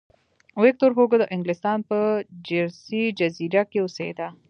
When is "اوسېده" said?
3.81-4.27